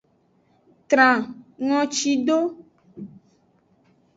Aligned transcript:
Tran 0.89 1.17
ngoci 1.65 2.11
do. 2.25 2.37